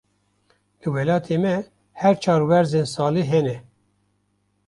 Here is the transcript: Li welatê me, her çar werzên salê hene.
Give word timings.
Li 0.81 0.87
welatê 0.95 1.35
me, 1.43 1.55
her 2.01 2.15
çar 2.23 2.41
werzên 2.49 2.85
salê 2.93 3.23
hene. 3.31 3.57